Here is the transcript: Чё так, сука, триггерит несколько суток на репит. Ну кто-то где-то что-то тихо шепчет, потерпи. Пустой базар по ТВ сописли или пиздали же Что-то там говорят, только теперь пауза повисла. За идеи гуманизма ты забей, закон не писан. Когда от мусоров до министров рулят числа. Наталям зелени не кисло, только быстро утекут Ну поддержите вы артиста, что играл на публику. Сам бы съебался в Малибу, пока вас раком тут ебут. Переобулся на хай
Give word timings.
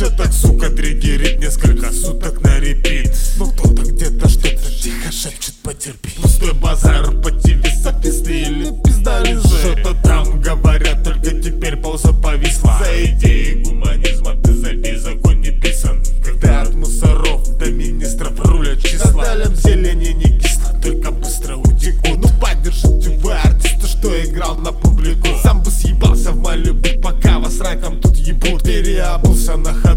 Чё 0.00 0.08
так, 0.08 0.32
сука, 0.32 0.70
триггерит 0.70 1.40
несколько 1.40 1.92
суток 1.92 2.40
на 2.40 2.58
репит. 2.58 3.14
Ну 3.36 3.50
кто-то 3.52 3.82
где-то 3.82 4.30
что-то 4.30 4.72
тихо 4.82 5.12
шепчет, 5.12 5.52
потерпи. 5.62 6.08
Пустой 6.22 6.54
базар 6.54 7.12
по 7.20 7.30
ТВ 7.30 7.68
сописли 7.82 8.32
или 8.32 8.82
пиздали 8.82 9.34
же 9.34 9.42
Что-то 9.42 9.94
там 10.02 10.40
говорят, 10.40 11.04
только 11.04 11.32
теперь 11.42 11.76
пауза 11.76 12.14
повисла. 12.14 12.78
За 12.82 13.04
идеи 13.04 13.62
гуманизма 13.62 14.36
ты 14.42 14.54
забей, 14.54 14.96
закон 14.96 15.42
не 15.42 15.50
писан. 15.50 16.02
Когда 16.24 16.62
от 16.62 16.74
мусоров 16.74 17.58
до 17.58 17.70
министров 17.70 18.40
рулят 18.40 18.82
числа. 18.82 19.12
Наталям 19.12 19.54
зелени 19.54 20.14
не 20.14 20.38
кисло, 20.38 20.80
только 20.82 21.10
быстро 21.10 21.56
утекут 21.56 22.16
Ну 22.16 22.28
поддержите 22.40 23.18
вы 23.22 23.34
артиста, 23.34 23.86
что 23.86 24.18
играл 24.24 24.56
на 24.56 24.72
публику. 24.72 25.28
Сам 25.42 25.62
бы 25.62 25.70
съебался 25.70 26.30
в 26.30 26.40
Малибу, 26.40 26.88
пока 27.02 27.38
вас 27.38 27.60
раком 27.60 28.00
тут 28.00 28.16
ебут. 28.16 28.62
Переобулся 28.62 29.56
на 29.58 29.74
хай 29.74 29.89